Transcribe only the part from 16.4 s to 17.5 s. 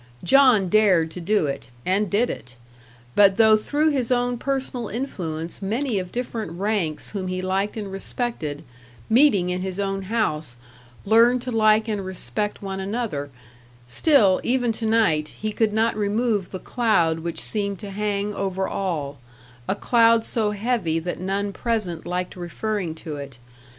the cloud which